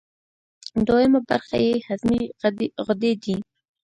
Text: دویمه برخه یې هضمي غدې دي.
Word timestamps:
دویمه 0.87 1.19
برخه 1.29 1.57
یې 1.65 1.73
هضمي 1.87 2.21
غدې 2.87 3.11
دي. 3.23 3.35